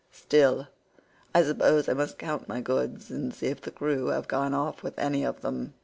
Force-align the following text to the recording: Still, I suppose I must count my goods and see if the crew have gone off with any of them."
Still, 0.13 0.67
I 1.35 1.43
suppose 1.43 1.87
I 1.87 1.93
must 1.93 2.17
count 2.17 2.47
my 2.49 2.59
goods 2.59 3.11
and 3.11 3.31
see 3.31 3.49
if 3.49 3.61
the 3.61 3.69
crew 3.69 4.07
have 4.07 4.27
gone 4.27 4.55
off 4.55 4.81
with 4.81 4.97
any 4.97 5.23
of 5.23 5.41
them." 5.41 5.75